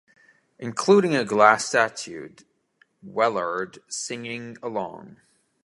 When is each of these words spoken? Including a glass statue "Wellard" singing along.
Including 0.57 1.15
a 1.15 1.23
glass 1.23 1.65
statue 1.65 2.29
"Wellard" 3.03 3.83
singing 3.87 4.57
along. 4.63 5.17